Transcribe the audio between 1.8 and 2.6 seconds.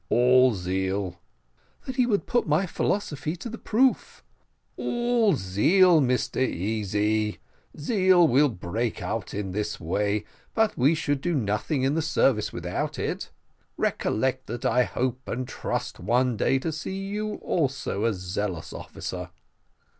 "That he would put